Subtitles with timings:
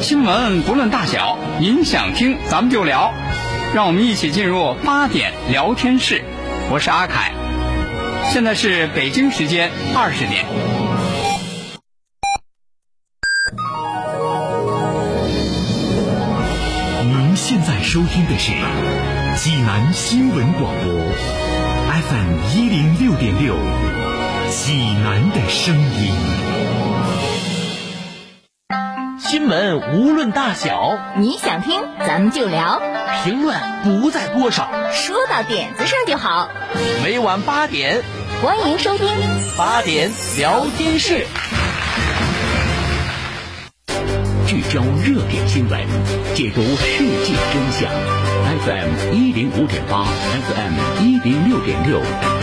[0.00, 3.12] 新闻不论大小，您想听咱们就聊，
[3.74, 6.22] 让我们一起进入八点聊天室。
[6.70, 7.32] 我是阿凯，
[8.30, 10.44] 现在是北京时间二十点。
[17.02, 18.52] 您现在收听的是
[19.36, 20.92] 济南新闻广播
[21.92, 23.54] ，FM 一零六点六，
[24.50, 26.77] 济南的声音。
[29.28, 32.80] 新闻无论大小，你想听咱们就聊，
[33.22, 36.48] 评论不在多少，说到点子上就好。
[37.04, 38.00] 每晚八点，
[38.42, 39.06] 欢迎收听
[39.58, 41.26] 八点聊天室。
[44.46, 45.78] 聚焦热点新闻，
[46.34, 47.90] 解读世界真相。
[48.64, 52.00] FM 一零五点八，FM 一零六点六，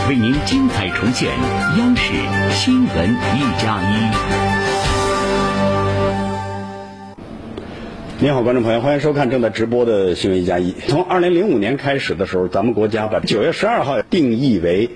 [0.07, 1.31] 为您精彩重现
[1.79, 2.13] 央视
[2.53, 4.94] 新闻一加一。
[8.25, 10.73] 您好，观众朋友，欢迎收看正在直播的新闻一加一。
[10.87, 14.89] 从二零零五年开始的时候，咱们国家把九月十二号定义为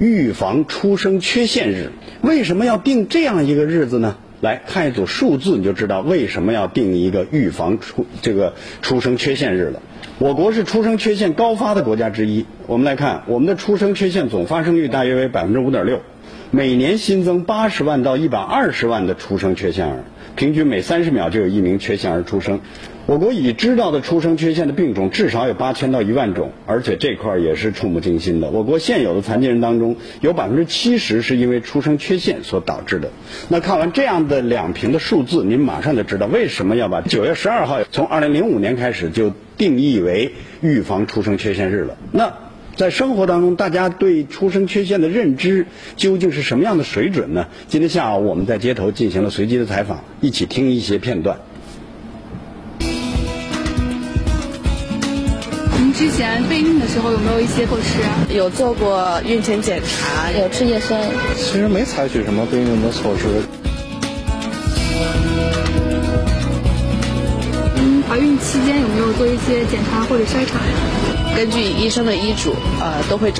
[0.00, 1.92] 预防出生缺陷日。
[2.22, 4.16] 为什么要定这样一个日子呢？
[4.40, 9.80] 来看一组数字，你就知道为什么要定一个预防出这个出生缺陷日了。
[10.18, 12.46] 我国是出生缺陷高发的国家之一。
[12.66, 16.00] 我们来看，我们的出生缺陷总发生率大约为百分之五点六，
[16.50, 20.02] 每年新增八十万到一百二十万的出生缺陷儿。
[20.36, 22.60] 平均每三十秒就有一名缺陷儿出生。
[23.04, 28.48] 我国已知道的出生缺陷的病种至少有八千到一万种，而且这块儿也是触目惊心的。
[28.50, 33.10] 我国现有的残疾人当中，有百分之七十是因为出生缺陷所导致的。
[33.48, 41.96] 那看完这样的两屏的数字，您马上就知道为什么要把九月十二号从二零零五年开始就定义为预防出生缺陷日了。
[42.12, 42.32] 那
[42.74, 47.46] 在生活当中，大家对出生缺陷的认知究竟是什么样的水准呢？
[47.68, 51.38] 今天下午我们在街头进行了随机的采访，一起听一些片段。
[55.76, 58.34] 您之前备孕的时候有没有一些措施？
[58.34, 60.98] 有做过孕前检查，有吃叶参。
[61.36, 63.26] 其实没采取什么备孕的措施。
[67.76, 70.91] 您怀孕期间有没有做一些检查或者筛查呀？
[71.34, 73.32] 根据医生的医嘱，呃，都会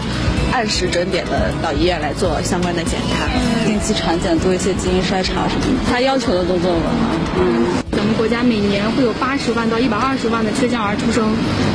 [0.52, 3.26] 按时准点的到医院来做相关的检查，
[3.66, 6.82] 定期产检做一些基因筛查什么的，他要求的都做了。
[7.38, 11.22] 嗯，咱们国家每年会有八十万到一百二十万的缺陷儿出生，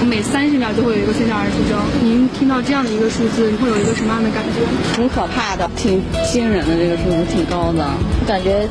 [0.09, 1.79] 每三十秒就会有一个缺陷儿出生。
[2.03, 4.59] 您听到这样的一个数字，你会有一个什么样的感觉？
[4.93, 7.87] 挺可怕的，挺惊人的，这个数字挺高的，
[8.27, 8.67] 感觉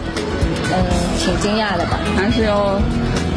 [0.68, 0.76] 嗯
[1.18, 2.78] 挺惊讶的吧，还是要。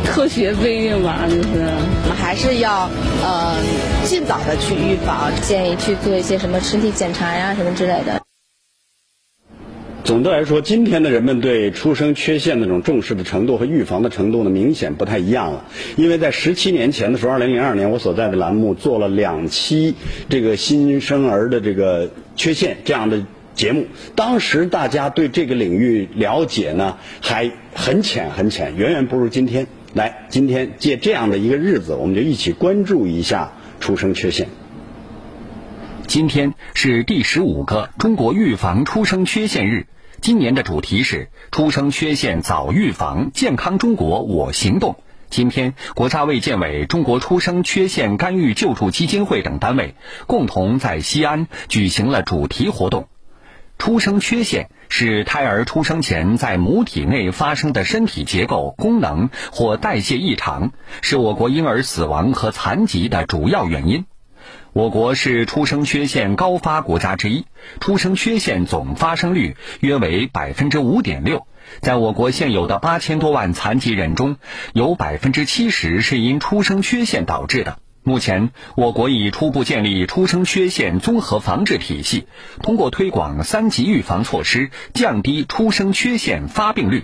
[0.06, 2.90] 科学备孕吧，就是我们还是要
[3.24, 3.56] 呃
[4.04, 8.20] 尽早的去预防，建议去做一些什么身体检查呀什么之类的。
[10.10, 15.66] 总的来说，今天的人们对出生缺陷那种重视的程度和预防的程度呢，明显不太一样了。
[15.98, 19.94] 因为在十七年前的时候，二零零二年，我所在的栏目做了两期
[20.28, 29.68] 这个新生儿的这个缺陷这样的节目，当时大家对这个领域了解呢还很浅很浅，远远不如今天。
[29.94, 34.48] 来，今天借这样的一个日子，我们就一起关注一下出生缺陷。
[36.08, 39.86] 今天是第十五个中国预防出生缺陷日，
[40.22, 44.98] 今年的主题是“出生缺陷早预防，健康中国我行动”。
[45.30, 49.96] 今天，国家卫健委、中国出生缺陷干预救助基金会等单位
[50.28, 53.08] 共同在西安举行了主题活动。
[53.78, 64.06] 出生缺陷是胎儿出生前在母体内发生的身体结构、功能或代谢异常，是我国婴儿死亡和残疾的主要原因。
[64.80, 67.44] 我国是出生缺陷高发国家之一，
[67.82, 71.46] 出生缺陷总发生率约为百分之五点六。
[71.82, 74.38] 在我国现有的八千多万残疾人中，
[74.72, 77.80] 有百分之七十是因出生缺陷导致的。
[78.04, 82.28] 目前，我国已初步建立出生缺陷综合防治体系，
[82.64, 87.04] 通过推广三级预防措施，降低出生缺陷发病率。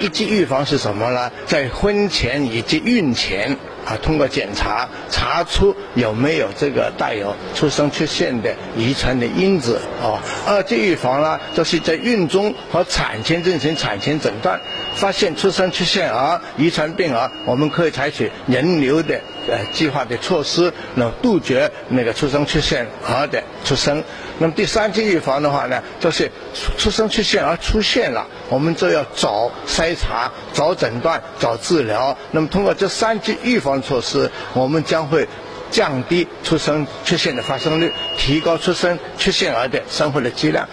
[0.00, 1.30] 一级预防是什么呢？
[1.44, 10.22] 在婚前以及孕前啊，通过检查查出有没有这个带有出生缺陷的遗传的因子啊。
[10.46, 14.60] 二级预防呢，就是在孕中和产前进行产前诊断，
[14.94, 24.02] 发现出生缺陷儿、遗传病儿，我们可以采取人流的呃计划的措施，那杜绝那个出生缺陷儿的出生。
[24.38, 26.30] 那么第三级预防的话呢，就是
[26.76, 32.16] 出生缺陷儿出现了，我们就要早筛查、早诊断、早治疗。
[32.32, 35.28] 那么通过这三级预防措施，我们将会
[35.70, 40.68] 降低出生缺陷的发生率，提高出生缺陷儿的生活的质量。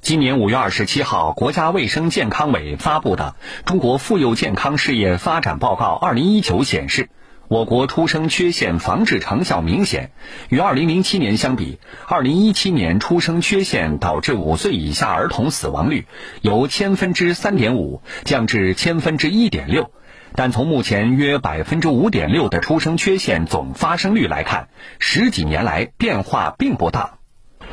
[0.00, 3.36] 今年五月二十七号，国家卫生健康委发布的
[3.68, 7.08] 《中国妇幼健康事业发展报告（二零一九）》显示，
[7.46, 10.10] 我国出生缺陷防治成效明显。
[10.48, 16.06] 与二零零七年相比，二零一七年出生缺陷导致五岁以下儿童死亡率
[16.40, 19.92] 由千分之三点五降至千分之一点六。
[20.34, 24.68] 但从目前约百分之五点六的出生缺陷总发生率来看，
[24.98, 27.18] 十几年来变化并不大。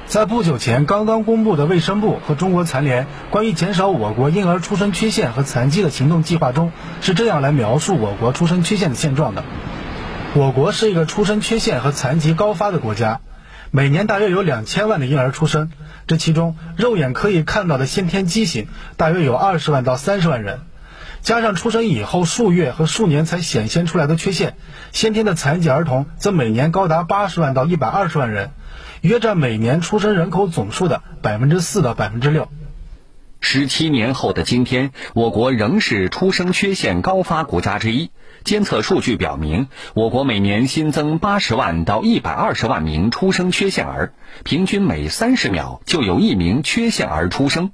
[0.05, 6.71] 在不久前刚刚公布的卫生部和中国残联关于减少我国婴儿出生缺陷和残疾的行动计划中，
[7.01, 9.43] 是这样来描述我国出生缺陷的现状的：
[10.33, 13.21] 我国是一个出生缺陷和残疾高发的国家，
[13.69, 15.71] 每年大约有两千万的婴儿出生，
[16.07, 18.67] 这其中肉眼可以看到的先天畸形
[18.97, 20.61] 大约有二十万到三十万人，
[21.21, 24.55] 加上出生以后数月和数年才显现出来的缺陷，
[24.91, 28.51] 先天的残疾儿童则每年高达八十万到一百二十万人。
[29.01, 32.49] 约占每年出生人口总数的百分之四到百分之六。
[33.41, 38.11] 十七年后的今天，我国仍是出生缺陷高发国家之一。
[38.43, 44.13] 监测数据表明，我国每年新增八十万到一百二十万名出生缺陷儿，
[44.43, 47.71] 平均每三十秒就有一名缺陷儿出生。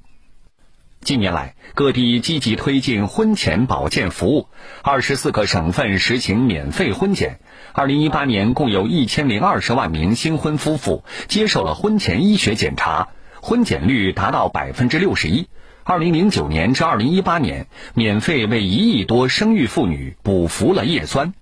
[1.02, 4.48] 近年来，各地积极推进婚前保健服务，
[4.82, 7.38] 二十四个省份实行免费婚检。
[7.72, 13.08] 二零一八年，共有一千零二十万名新婚夫妇接受了婚前医学检查，
[13.40, 15.48] 婚检率达到百分之六十一。
[15.84, 21.34] 二零零九年至二零一八年，免费为一亿多生育妇女补服了叶酸。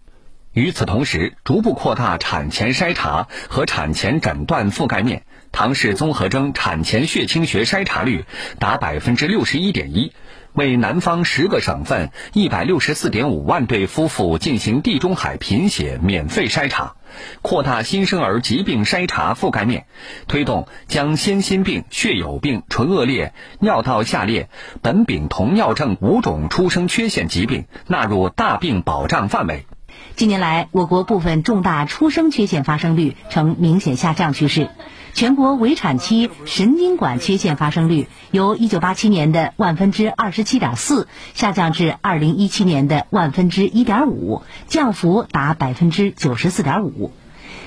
[0.53, 5.25] 与此同时，逐步扩大产前筛查和产前诊断覆盖面。
[5.55, 8.25] 唐氏综合征产前血清学筛查率
[8.59, 10.12] 达百分之六十一点一，
[10.53, 16.97] 为南方十个省份一百六十四点五万对夫妇进行地中海贫血免费筛查，
[17.41, 19.87] 扩大新生儿疾病筛查覆盖面，
[20.27, 24.49] 推动将先心病、血友病、唇腭裂、尿道下裂、
[24.83, 29.67] 苯丙酮尿症五种出生缺陷疾病纳入大病保障范围。
[30.17, 34.69] 近年来，我国部分重大出生缺陷发生率呈明显下降趋势。
[35.14, 47.11] 全国围产期神经管缺陷发生率由1987年的万分之27.4下降至2017年的万分之1.5，降幅达百分之94.5。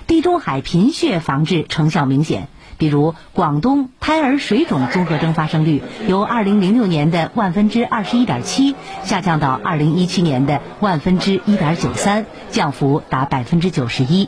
[0.08, 14.28] 地中海贫血防治成效明显，比如广东胎儿水肿综合征发生率由2006年的万分之21.7下降到2017年的万分之1.93，降幅达百分之91。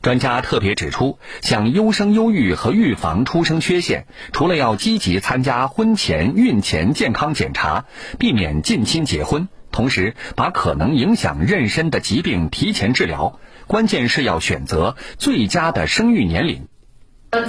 [0.00, 7.84] 专家特别指出，想优生优育和预防出生缺陷，除了要积极参加婚前、孕前健康检查，
[8.18, 16.67] 避免近亲结婚，同时把可能影响妊娠的疾病提前治疗，关键是要选择最佳的生育年龄。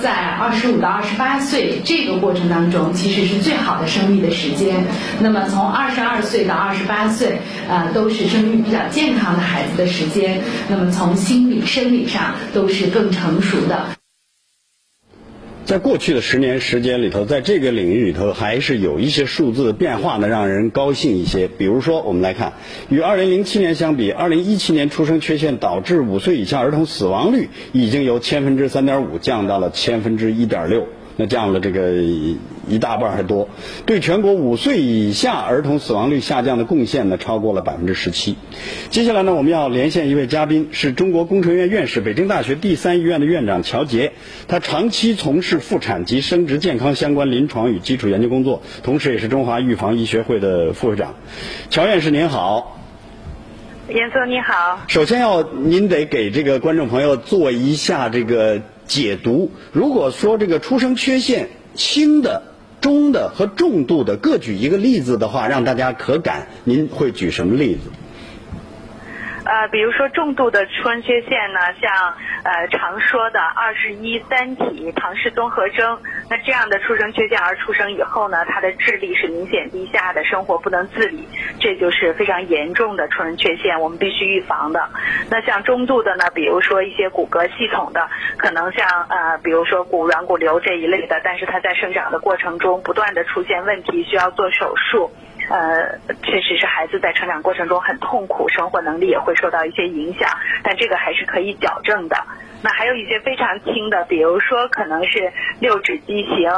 [0.01, 4.83] 在二十五到二十八岁这个过程当中，其实是最好的生育的时间。
[5.21, 7.39] 那么从二十二岁到二十八岁，
[7.69, 10.41] 呃，都是生育比较健康的孩子的时间。
[10.67, 13.98] 那么从心理、生理上都是更成熟的。
[15.69, 21.47] 在过去的十年时间里头，在这个领域里头，还是有一些数字的变化呢，让人高兴一些。
[21.47, 22.53] 比如说，我们来看，
[22.89, 30.87] 与2007年相比，2017年出生缺陷导致五岁以下儿童死亡率已经由千分之三点五降到了千分之一点六。
[31.19, 31.91] 那降了这个
[32.69, 33.49] 一大半还多，
[33.85, 38.37] 对全国五岁以下儿童死亡率下降的贡献呢，超过了百分之十七。
[38.89, 44.13] 接下来呢，我们要连线一位嘉宾，是中国工程院院士、北京大学第三医院的院长乔杰。
[44.47, 51.15] 他长期从事妇产及生殖健康相关临床与基础研究工作，同时也是中华预防医学会的副会长。
[51.69, 52.79] 乔院士您好，
[53.89, 54.79] 严总你好。
[54.87, 58.61] 首先要您得给这个观众朋友做一下这个。
[58.89, 62.41] 解读，如果说这个出生缺陷轻的、
[62.81, 67.91] 中的和重度的各举一个例子的话，让大家可感，您会举什么例子？
[69.45, 75.97] 呃，比如说重度的出生缺陷呢，像呃常说的二十一三体唐氏综合征，
[76.29, 81.27] 那这样的出生缺陷儿出生以后呢，他的智力是明显低下的，生活不能自理，
[81.59, 84.87] 这就是非常严重的出生缺陷，我们必须预防的。
[85.29, 88.07] 那像中度的呢，比如说一些骨骼系统的，
[88.37, 95.11] 可能像呃比如说骨软骨瘤这一类的，但是它在生长的过程中不断的出现问题，需要做手术。
[95.49, 100.29] 呃，确实是孩子在成长过程中很痛苦，生活能力也会受到一些影响，
[100.63, 102.15] 但这个还是可以矫正的。
[102.61, 106.51] 那还有一些非常轻的，比如说可能是六指畸形，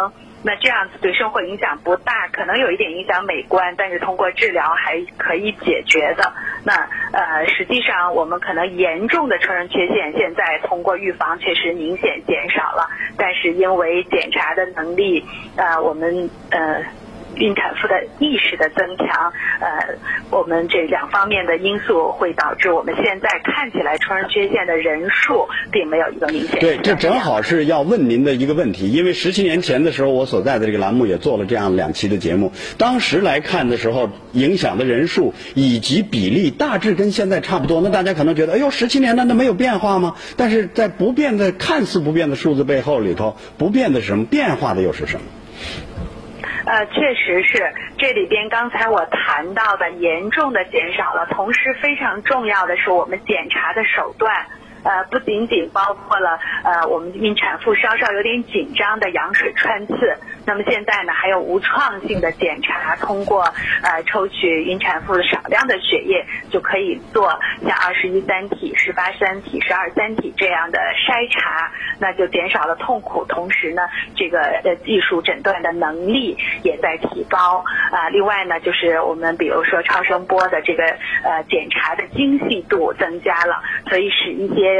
[0.43, 6.33] 那这样子对生活影响不大，可能有一点影响美观，但是通过治疗还可以解决的。
[6.65, 6.73] 那
[7.13, 15.23] 呃，实际上我们可能严重的成人缺陷，现在通过预防确实明显减少了，但是因为检查的能力，
[15.55, 16.83] 呃，我们呃。
[17.35, 19.95] 孕产妇的意识的增强，呃，
[20.29, 26.59] 我们这两方面的因素会导致我们现在看起来出生缺陷的人数并没有一个明显。
[26.59, 37.81] 对，这正好是要问您的一个问题，因为十七年前的时候，我所在的这个栏目也做了这样两期的节目，当时来看的时候，影响的人数以及比例大致跟现在差不多。
[37.81, 40.15] 那大家可能觉得，哎呦，十七年难道没有变化吗？
[40.37, 44.25] 但是在不变的、看似不变的数字背后里头，不变的是什么？
[44.25, 45.21] 变化的又是什么？
[46.65, 54.45] 呃，确实是这里边刚才我谈到的严重的减少了，同时非常重要的是我们检查的手段。
[54.83, 59.93] 呃，不仅仅包括了呃，我们孕产妇稍稍有点紧张的羊水穿刺，
[60.45, 63.43] 那么现在呢，还有无创性的检查，通过
[63.83, 67.29] 呃抽取孕产妇少量的血液，就可以做
[67.63, 73.83] 像二十一三体、十八三体、十二三体这样的筛查，那就减少了痛苦，同时呢，
[74.15, 78.09] 这个呃技术诊断的能力也在提高啊。
[78.09, 80.83] 另外呢，就是我们比如说超声波的这个
[81.23, 84.70] 呃检查的精细度增加了，所以使一些。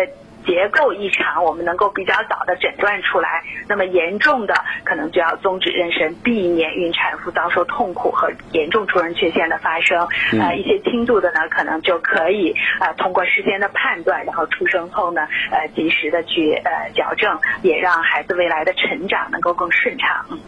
[0.44, 3.44] 结构异常，我们能够比较早的诊断出来。
[3.68, 10.08] 那么严重的，可能就要终止妊娠，避免孕产妇遭受痛苦和严重出生缺陷的发生。
[10.40, 15.22] 呃，一些轻度的呢，可能就可以呃通过事先的判断，然后出生后呢，
[15.52, 20.40] 呃及时的去呃矫正，也让孩子未来的成长能够更顺畅。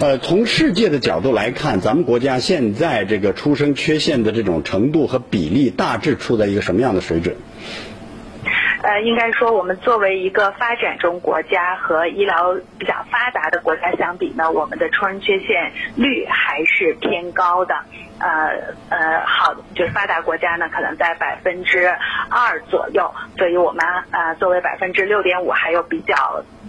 [0.00, 7.36] 呃，从世界的角度来看，咱们国家现在这个出生缺陷的这种程度和比例，大致处在一个什么样的水准？
[8.84, 17.74] 呃，应该说，我们作为一个发展中国家和医疗比较发达的国家相比呢，我们的出生缺陷率还是偏高的。
[18.20, 18.52] 呃
[18.90, 21.88] 呃，好，就是发达国家呢，可能在百分之
[22.28, 26.14] 二左右，所以我们呃作为百分之六点五，还有比较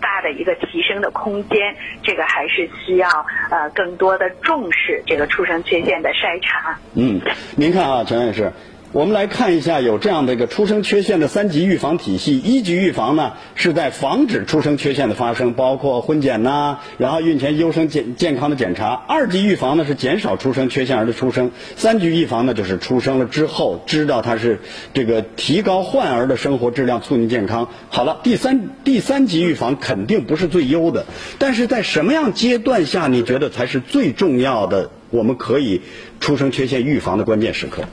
[0.01, 1.75] 大的一个提升的空间。
[2.01, 3.10] 这个还是需要
[3.51, 6.79] 呃更多的重视这个出生缺陷的筛查。
[6.95, 7.19] 嗯，
[7.57, 8.51] 您看啊，陈院士。
[8.95, 12.37] 我们来看一下有这样的一个出生缺陷的三级预防体系。
[12.37, 18.93] 一级预防呢，是在防止出生缺陷的发生，包括婚检呐，然后孕前优生健健康的检查。
[18.93, 21.51] 二级预防呢是减少出生缺陷儿的出生。
[21.75, 24.61] 三级预防呢就是出生了之后知道它是
[24.93, 27.67] 这个提高患儿的生活质量，促进健康。
[27.89, 31.05] 好了，第三第三级预防肯定不是最优的，
[31.37, 34.89] 但是在什么样阶段下你觉得才是最重要的？
[35.09, 35.81] 我们可以
[36.21, 37.83] 出生缺陷预防的关键时刻。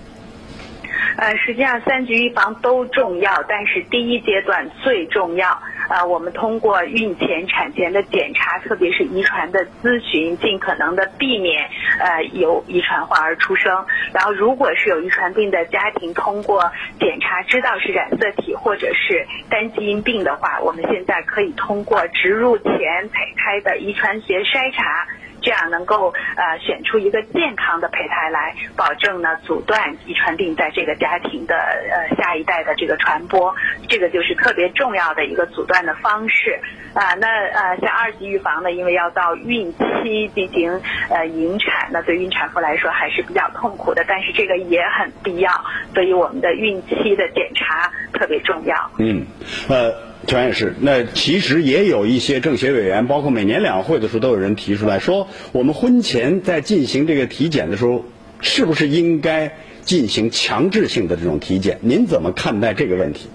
[1.17, 5.61] 呃，实际上三级预防都重要，但是第一阶段最重要。
[5.89, 13.85] 呃，我们通过孕前、产前的检查，特别是遗传的咨询，尽可能的避免呃有遗传患儿出生。
[14.15, 22.73] 然后，如果是有遗传病的家庭，通过检查知道是染色体或者是单基因病的话，我们现在可以通过植入前
[23.13, 25.07] 胚胎的遗传学筛查。
[25.43, 33.55] 这样能够呃选出一个健康的胚胎来，保证呢阻断遗传病在这个家庭的呃下一代的这个传播，
[33.89, 36.59] 这个就是特别重要的一个阻断的方式
[36.95, 37.15] 啊。
[37.15, 40.81] 那呃像二级预防呢，因为要到孕期进行
[41.11, 45.51] 呃引产，那对孕产妇来说还是比较痛苦的，但是这个也很必要，
[45.93, 48.91] 所以我们的孕期的检查特别重要。
[48.99, 49.27] 嗯，
[49.69, 50.12] 呃。
[50.27, 58.05] 全也是，那其实也有一些政协委员，包括每年两会的时候，都有人提出来说，我们婚前在进行这个体检的时候，
[58.41, 61.79] 是不是应该进行强制性的这种体检？
[61.81, 63.29] 您怎么看待这个问题？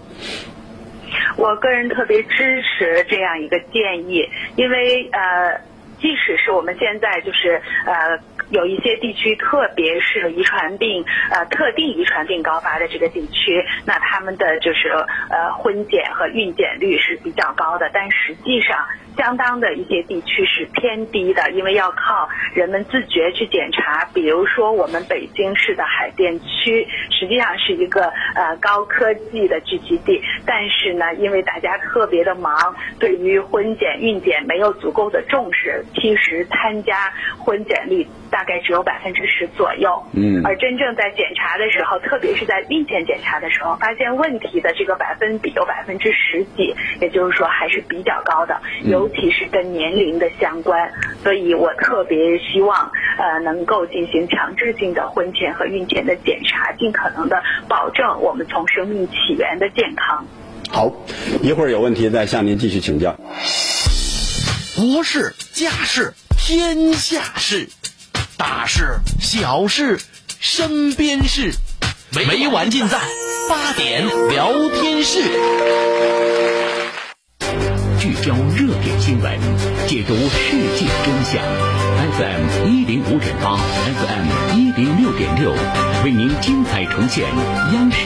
[1.35, 5.61] 我个人特别支持这样一个建议，因为呃，
[5.99, 8.19] 即使是我们现在就是呃。
[8.49, 14.87] 有一些地区，特别是遗传病呃特定遗传病高发的这个地区，那他们的就是
[15.29, 18.87] 呃婚检和孕检率是比较高的，但实际上。
[19.17, 24.05] 相当的一些地区是偏低的，因为要靠人们自觉去检查。
[24.13, 32.55] 比如说，我们北京市的海淀区实际上是一个呃高科技的聚集地，但是呢，因为大家特别的忙，
[32.99, 40.03] 对于婚检、孕检没有足够的重视，其实参加婚检率大概只有百分之十左右。
[40.13, 40.41] 嗯。
[40.45, 48.61] 而真正在检查的时候，特别是在孕前检查的时候，发现问题的这个百分比有百分之十几，也就是说还是比较高的。
[48.83, 50.91] 尤其是跟年龄的相关，
[51.23, 60.25] 所以我特别希望呃能够进行强制性的婚前和孕前的检查，尽可能的保证我们从生命起源的健康。
[60.69, 60.91] 好，
[61.41, 63.15] 一会儿有问题再向您继续请教。
[64.75, 67.67] 国事家事天下事，
[68.37, 69.99] 大事小事
[70.39, 71.55] 身边事，
[72.11, 72.99] 每晚尽在。
[73.49, 75.23] 八点聊天室，
[77.99, 79.39] 聚焦热点新闻，
[79.87, 81.41] 解读世界真相。
[82.11, 85.51] FM 一零五点八，FM 一零六点六，
[86.03, 87.25] 为您精彩呈现
[87.73, 87.97] 央视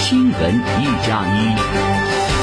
[0.00, 2.35] 新闻一加一。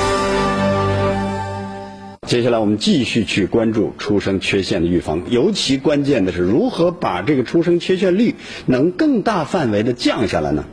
[2.33, 8.33] 接下来我们继续去关注出生缺陷的预防，尤其关键的是如何把这个出生缺陷率
[8.65, 10.65] 能更大范围的降下来呢？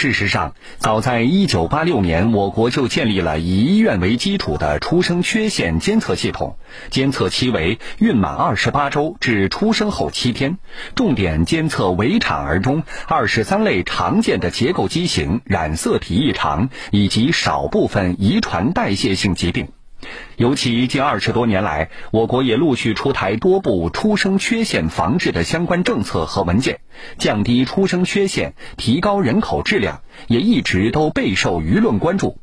[0.00, 6.56] 事实上，早在1986年，我国就建立了以医院为基础的出生缺陷监测系统，
[6.88, 10.58] 监测期为孕满28周至出生后七天，
[10.94, 19.66] 重点监测围产儿中23类常见的结构畸形、染色体异常以及少部分遗传代谢性疾病。
[20.36, 26.80] 尤其近二十多年来，我国也陆续出台多部出生缺陷防治的相关政策和文件，
[27.18, 32.38] 降低出生缺陷、提高人口质量，也一直都备受舆论关注。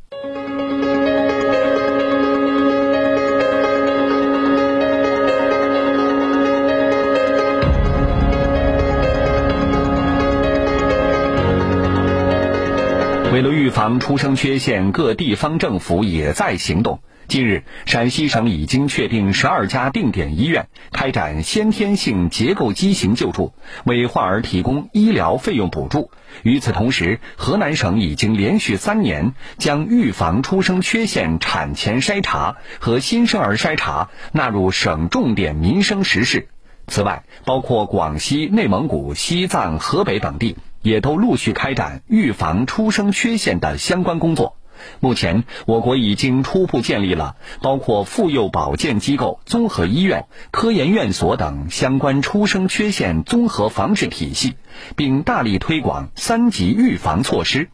[13.34, 17.00] 为了预防出生缺陷，各地方政府也在行动。
[17.28, 23.54] 近日，陕西省已经确定十二家定点医院开展先天性结构畸形救助，
[23.84, 26.12] 为患儿提供医疗费用补助。
[26.44, 36.48] 与此同时，河南省已经连续三年将预防出生缺陷产前筛查和新生儿筛查纳入省重点民生实事。
[36.88, 44.56] 此外，包括广西、内蒙古、西藏、河北等地也都陆续开展预防出生缺陷的相关工作。
[45.00, 54.56] 目前，我国已经初步建立了包括妇幼保健机构、综合医院、科研院所等相关出生缺陷综合防治体系，
[54.96, 57.70] 并大力推广三级预防措施。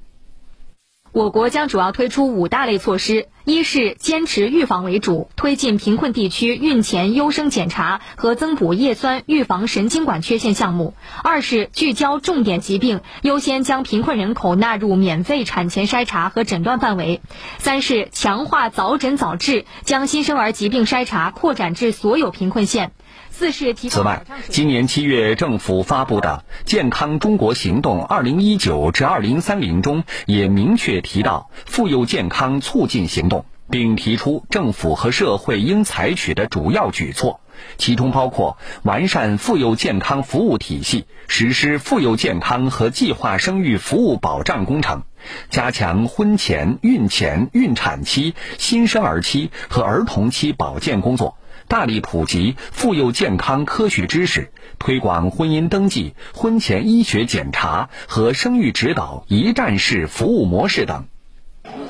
[1.14, 10.94] 我国将主要推出五大类措施：一是坚持预防为主，推进贫困地区孕前优生检查和增补叶酸预防神经管缺陷项目；
[11.24, 17.20] 二是聚焦重点疾病，优先将贫困人口纳入免费产前筛查和诊断范围；
[17.58, 22.92] 三是强化早诊早治，将新生儿疾病筛查扩展至所有贫困县。
[23.34, 29.42] 此外，今年七月政府发布的《健康中国行动 （2019 至 2030）》
[29.82, 33.41] 中也明确提到妇幼健康促进行动，
[33.72, 37.40] 并提出政府和社会应采取的主要举措，
[37.78, 45.04] 其中包括完善妇幼健康服务体系，实施妇幼健康和计划生育服务保障工程，
[45.50, 51.38] 加强婚前、孕前、孕产期、新生儿期和儿童期保健工作。
[51.68, 61.06] 大力普及妇幼健康科学知识，推广婚姻登记、婚前医学检查和生育指导一站式服务模式等。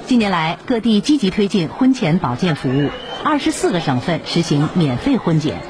[0.05, 2.89] 近年来，各地积极推进婚前保健服务，
[3.23, 5.61] 二十四个省份实行免费婚检。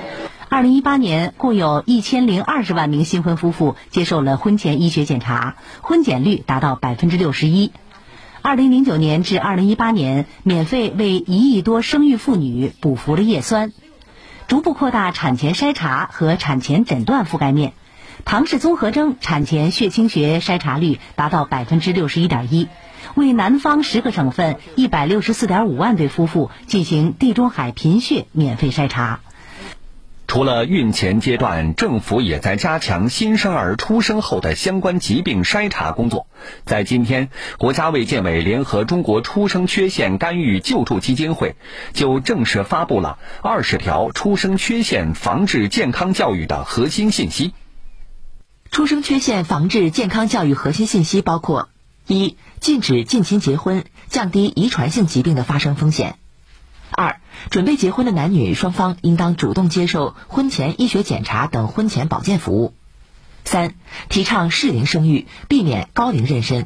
[0.49, 7.71] 二零一八年，共有一千零二十万名新婚夫妇接受了婚前医学检查，婚检率达到百分之六十一。
[8.41, 13.71] 二零零九年至二零一八年，免费为一亿多生育妇女补服了叶酸。
[14.47, 17.71] 逐步扩大产前筛查和产前诊断覆盖面，
[18.25, 22.67] 唐氏综合征产前血清学筛查率达到百分之六十一点一，
[23.15, 29.19] 为南方十个省份一百六十四点五万对夫妇进行地中海贫血免费筛查。
[30.27, 36.25] 除了孕前阶段，政府也在加强新生儿出生后的相关疾病筛查工作。
[36.63, 41.57] 在今天，国家卫健委联合中国出生缺陷干预救助基金会，
[41.91, 47.53] 就正式发布了二十条出生缺陷防治健康教育的核心信息。
[48.71, 51.67] 出生缺陷防治健康教育核心信息包括：
[52.07, 56.15] 一、禁止近亲结婚，降低遗传性疾病的发生风险。
[56.91, 62.73] 二、准备结婚的男女双方应当主动接受婚前医学检查等婚前保健服务。
[63.45, 63.75] 三、
[64.09, 66.65] 提倡适龄生育，避免高龄妊娠。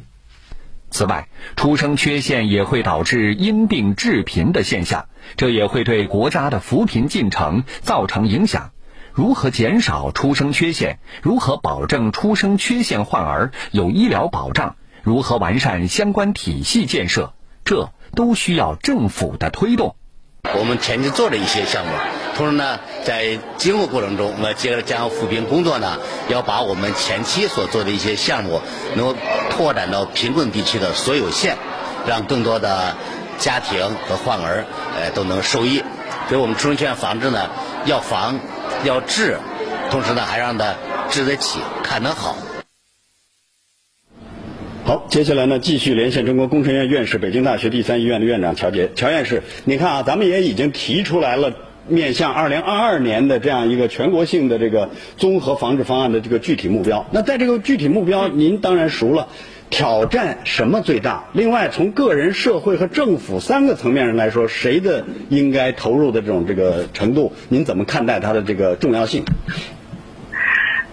[0.90, 8.70] 此外，出生缺陷也会导致因病致贫的现象，这也会对国家的扶贫进程造成影响。
[9.12, 10.98] 如何减少出生缺陷？
[11.22, 14.76] 如何保证出生缺陷患儿有医疗保障？
[15.06, 17.32] 如何完善相关体系建设？
[17.64, 19.94] 这都需要政府的推动。
[20.58, 21.92] 我们前期做了一些项目，
[22.34, 28.60] 同时呢，在今后过程中，我们接着将扶贫工作呢，要把我们前期所做的一些项目，
[28.96, 29.16] 能够
[29.48, 31.56] 拓展到贫困地区的所有县，
[32.08, 32.96] 让更多的
[33.38, 34.64] 家庭和患儿，
[35.00, 35.84] 呃，都能受益。
[36.28, 37.48] 所以我们出生缺陷防治呢，
[37.84, 38.40] 要防，
[38.82, 39.38] 要治，
[39.88, 40.74] 同时呢，还让他
[41.08, 42.34] 治得起，看得好。
[44.86, 48.88] 好，接下来呢，继续连线中国工程院院士、北京大学第三医院的院长乔杰。
[48.94, 51.52] 乔院士，你看啊，咱们也已经提出来了，
[51.88, 57.04] 面向二零二二年的这样一个全国性的这个综合防治方案的这个具体目标。
[57.10, 59.26] 那在这个具体目标，您当然熟了。
[59.70, 61.24] 挑战什么最大？
[61.32, 69.24] 另外，从个人、社会和政府三个层面上来说，谁的应该投入的这种这个程度，您怎么看待它的这个重要性？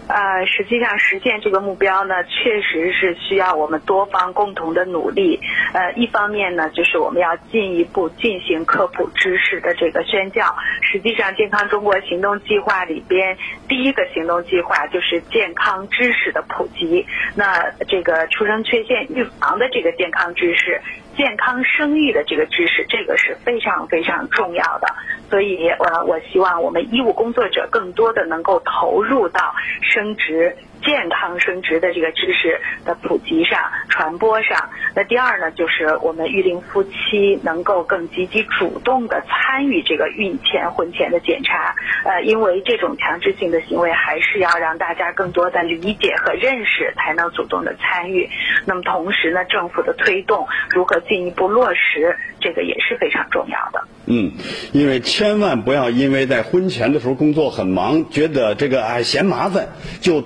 [0.08, 5.40] 呃，实际上实现这个目标呢，确实是需要我们多方共同的努力。
[5.74, 10.54] 呃，一方面呢，就是我们要进一步进行科普知识的这个宣教。
[10.82, 13.38] 实际上，健康中国行动计划里边
[13.68, 17.06] 第一个行动计划就是健康知识的普及。
[17.36, 20.82] 那这个出生缺陷预防的这个健康知识。
[21.16, 24.88] 健康生育的这个知识，这个是非常非常重要的。
[25.30, 30.56] 所以，我我希望我们医务工作者更多的能够投入到生殖。
[30.86, 48.30] 健康生殖的这个知识的普及上、传播上，那第二呢，就是我们育龄夫妻能够更积极主动的参与这个孕前、婚前的检查，呃，因为这种强制性的行为还是要让大家更多的理解和认识，才能主动的参与。
[48.66, 53.88] 那么同时呢，政府的推动如何进一步落实，这个也是非常重要的。
[54.06, 54.34] 嗯，
[54.74, 59.70] 因为千万不要因为在婚前的时候工作很忙，觉得这个哎嫌麻烦
[60.02, 60.24] 就。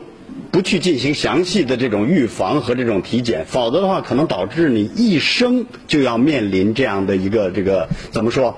[0.51, 8.57] 不去进行详细的这种预防和这种体检，否则的话，可能导致你一生就要面临这样的一个这个怎么说，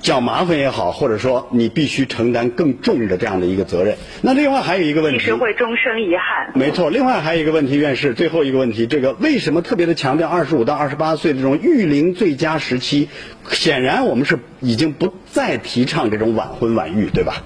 [0.00, 3.96] 叫麻烦也好，或者说你必须承担更重的这样的一个责任。
[4.20, 6.52] 那另外还有一个问题，其实会终生遗憾。
[6.54, 13.08] 没错，另外还有一个问题，院士最后一个问题，这个为什么特别的强调二十五到二十八岁这种育龄最佳时期？
[13.50, 17.42] 显然我们是已经不再提倡这种晚婚晚育，对吧？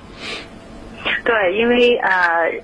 [1.28, 2.10] 对，因为呃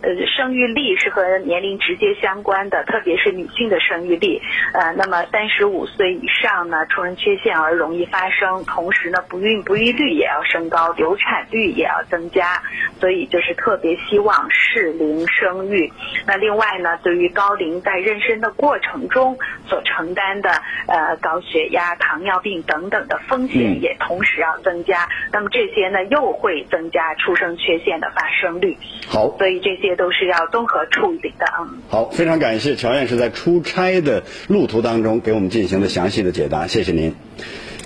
[0.00, 4.40] 呃，生育力是和年龄直接相关的，特别是女性的生育力。
[4.72, 12.62] 呃，那么三十五岁以上呢，出生缺陷儿容易发生，同时呢，不孕不育率也要升高，流产率也要增加。
[12.98, 15.92] 所以就是特别希望适龄生育。
[16.27, 19.37] 那另外呢，对于高龄在妊娠的过程中
[19.68, 20.48] 所承担的
[20.87, 25.07] 呃高血压、糖尿病等等的风险也同时要增加。
[25.31, 28.77] 那么这些呢，又会增加出生缺陷的发生率。
[29.07, 31.47] 好，所以这些都是要综合处理的。
[31.61, 31.79] 嗯。
[31.88, 37.14] 好，非常感谢乔院士在出差的路途当中给我们进行的详细的解答，谢谢您。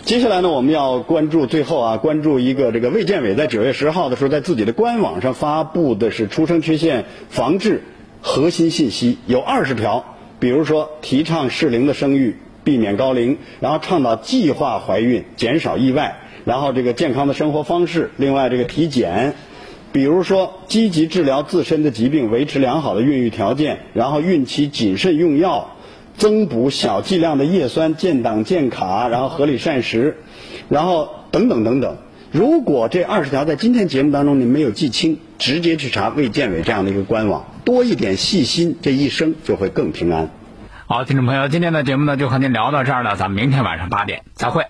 [0.05, 7.83] 接下来呢，我们要关注最后啊，关注一个这个卫健委在九月十号的时候，在自己的官网上发布的是出生缺陷防治
[8.23, 19.35] 核心信息，有二十条，比如说提倡适龄的生育，避免高龄，然后倡导计划怀孕，减少意外，然后这个健康的生活方式，另外这个体检，
[19.93, 25.75] 比如说积极治疗自身的疾病，维持良好的孕育条件，然后孕期谨慎用药。
[26.17, 30.17] 增补小剂量的叶酸、建档、建卡，然后合理膳食，
[30.69, 31.97] 然后等等等等。
[32.33, 40.29] 如果这二十条在今天节目当中你没有记清，直接去查卫健委这样的一个官网，多一点细心，这一生就会更平安。
[40.87, 44.65] 好，听众朋友，今天的节目呢就和您聊到这儿了，咱们明天晚上八点再会。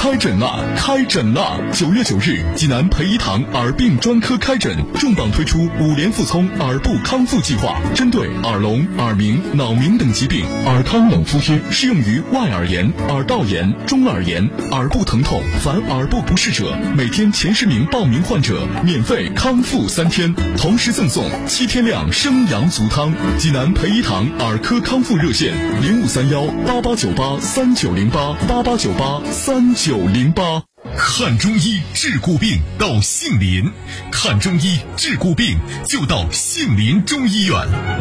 [0.00, 1.60] 开诊了，开诊了！
[1.74, 15.42] 九月九日，济南培医堂耳病专科开诊，重磅推出五联复聪耳部康复计划，针对耳聋、耳鸣、脑鸣等疾病，耳康冷敷贴适用于外耳炎、耳道炎、中耳炎、耳部疼痛。
[15.62, 23.12] 凡耳部不适者，每天前十名报名患者免费康复三天，同时赠送七天量生阳足汤。
[23.36, 29.89] 济南培医堂耳科康复热线：零五三幺八八九八三九零八八八九八三九。
[29.90, 30.62] 九零八，
[30.96, 33.72] 看中医治骨病到杏林，
[34.12, 37.56] 看中医治骨病就到杏林中医院，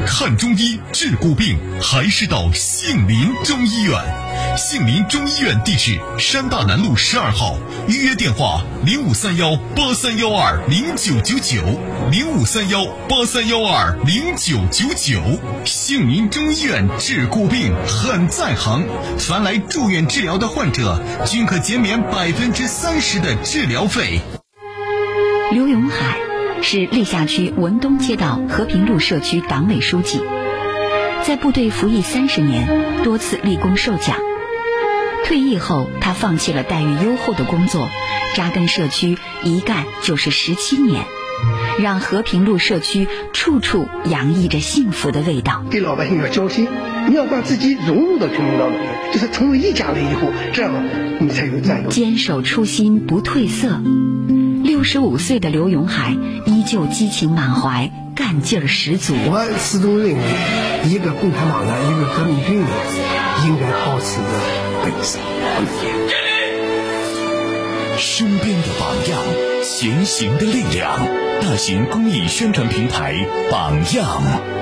[0.05, 4.28] 看中医治骨病还是到杏林中医院。
[4.57, 7.55] 杏林中医院地址：山大南路十二号，
[7.87, 11.61] 预约电话：零五三幺八三幺二零九九九，
[12.11, 15.21] 零五三幺八三幺二零九九九。
[15.65, 18.85] 杏林中医院治骨病很在行，
[19.17, 24.19] 凡来住院治疗的患者均可减免百分之三十的治疗费。
[25.51, 26.17] 刘永海
[26.61, 30.21] 是历下区文东街道和平路社区党委书记，
[31.29, 34.17] 在部队服役三十年，多次立功受奖。
[35.25, 37.87] 退役后，他放弃了待遇优厚的工作，
[38.35, 41.05] 扎根社区，一干就是十七年，
[41.79, 45.63] 让和平路社区处处洋溢着幸福的味道。
[45.69, 46.67] 给老百姓要交心，
[47.07, 48.79] 你要把自己融入到群众当中，
[49.13, 50.73] 就是成为一家人以后，这样
[51.19, 51.91] 你才有战斗。
[51.91, 53.79] 坚守初心，不褪色。
[54.63, 56.79] 六十五岁的刘永海依旧。
[56.79, 59.15] 就激情满怀，干劲儿十足。
[59.25, 60.21] 我始终认为，
[60.87, 62.67] 一个共产党员，一个革命军人，
[63.47, 64.21] 应该保持着
[64.83, 65.17] 本色。
[67.97, 69.19] 身边的榜样，
[69.65, 70.99] 前行的力量。
[71.41, 73.15] 大型公益宣传平台，
[73.49, 74.58] 榜样。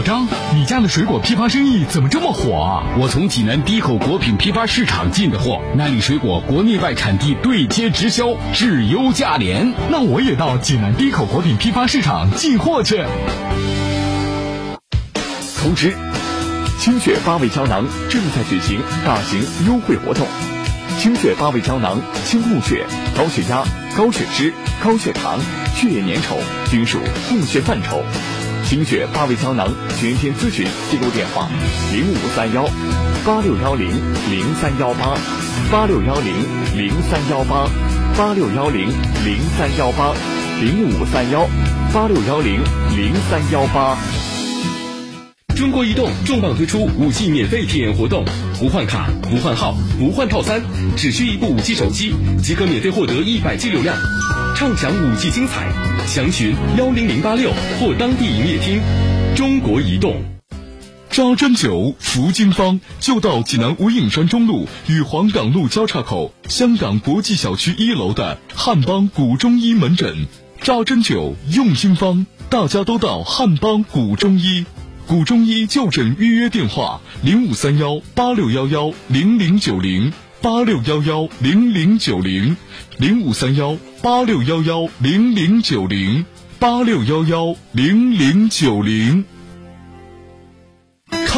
[0.00, 2.96] 老张，你家的水果批发生意怎么这么火啊？
[2.98, 9.74] 我从济南低口果品批发市场进的货，那里水果国内外产地对接直销，质优价廉。
[9.90, 13.04] 那我也到济南低口果品批发市场进货去。
[15.58, 15.94] 通知：
[16.78, 20.26] 清血八味胶囊正在举行大型优惠活动。
[20.98, 25.38] 清血八味胶囊，清供血、高血压、高血脂、高血糖、
[25.74, 26.36] 血液粘稠
[26.70, 28.02] 均属供血范畴。
[28.70, 29.66] 清血八味胶囊
[29.98, 31.48] 全天咨询记录电话：
[31.92, 32.64] 零五三幺
[33.26, 33.88] 八六幺零
[34.30, 35.18] 零三幺八
[35.72, 36.32] 八六幺零
[36.76, 37.68] 零三幺八
[38.16, 38.86] 八六幺零
[39.26, 40.14] 零三幺八
[40.60, 41.48] 零五三幺
[41.92, 42.60] 八六幺零
[42.96, 43.98] 零三幺八。
[45.56, 48.24] 中国移动重磅推出五 G 免费体验活动，
[48.60, 50.62] 不换卡、不换号、不换套餐，
[50.96, 53.96] 只需一部五 G 手机即可免费获得一百 G 流量，
[54.60, 55.72] 畅享五 G 精彩。
[56.06, 58.78] 详询幺零零八六或当地营业厅。
[59.34, 60.22] 中国移动。
[61.08, 70.26] 扎针灸服经方就到济南无影山中路与黄岗路交叉口香港国际小区一楼的汉邦古中医门诊。
[70.60, 74.66] 扎针灸用经方，大家都到汉邦古中医。
[75.06, 82.56] 古中医就诊预约电话：零五三幺八六幺幺零零九零八六幺幺零零九零
[82.96, 86.24] 零五三幺八六幺幺零零九零
[86.58, 89.22] 八六幺幺零零九零。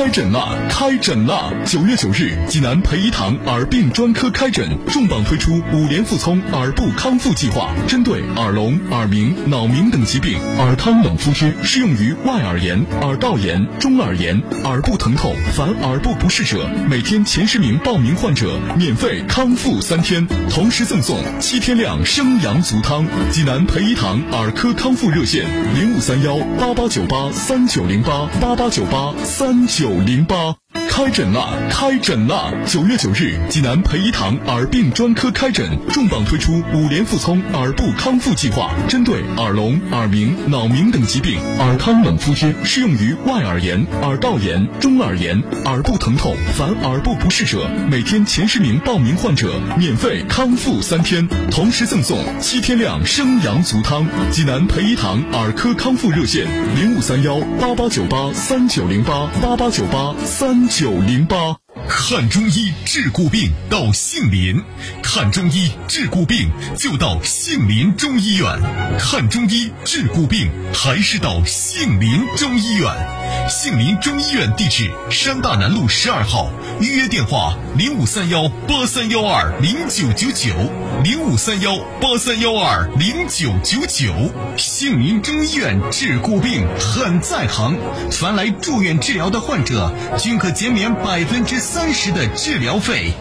[0.03, 0.49] 开诊啦！
[0.69, 1.53] 开诊啦！
[1.65, 15.37] 九月九日，济南培一堂耳病专科开诊，重磅推出五联复聪耳部康复计划，针对耳聋、耳鸣、脑鸣等疾病，耳汤冷敷贴适用于外耳炎、耳道炎、中耳炎、耳部疼痛。
[15.55, 23.07] 凡耳部不适者，每天前十名报名患者免费康复三天，同时赠送七天量生阳足汤。
[23.31, 29.92] 济南培一堂耳科康复热线：零五三幺八八九八三九零八八八九八三九。
[29.93, 30.57] 九零八
[30.95, 31.49] 开诊啦！
[31.71, 32.53] 开诊啦！
[32.67, 46.37] 九月九日，济南培医堂耳病专科开诊，重磅推出五联复聪耳部康复计划，针对耳聋、耳鸣、脑鸣等疾病，耳汤冷敷贴适用于外耳炎、耳道炎、中耳炎、耳部疼痛。
[46.55, 54.07] 凡耳部不适者，每天前十名报名患者免费康复三天，同时赠送七天量生阳足汤。
[54.31, 59.71] 济南培医堂耳科康复热线：零五三幺八八九八三九零八八八。
[59.71, 61.57] 九八三九九零八，
[61.89, 64.61] 看中医治骨病到杏林，
[65.01, 68.59] 看中医治骨病就到杏林中医院，
[68.99, 73.22] 看中医治骨病还是到杏林中医院。
[73.49, 76.51] 杏林中医院地址：山大南路十二号，
[76.81, 80.55] 预约电话：零五三幺八三幺二零九九九
[81.03, 84.13] 零五三幺八三幺二零九九九。
[84.57, 87.77] 杏林中医院治骨病很在行，
[88.11, 93.13] 凡来住院治疗的患者均可减免百分之三十的治疗费。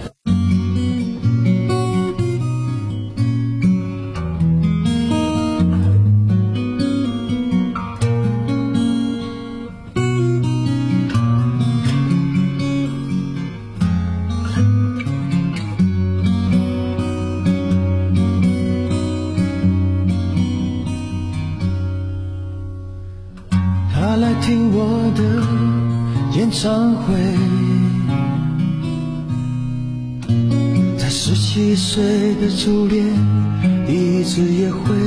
[32.42, 33.06] 的初恋
[33.88, 35.01] 一次约会，